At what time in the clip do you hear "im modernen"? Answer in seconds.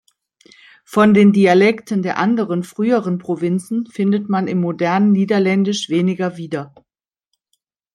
4.47-5.11